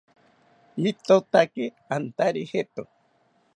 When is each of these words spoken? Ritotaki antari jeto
Ritotaki 0.83 1.65
antari 1.95 2.43
jeto 2.51 2.81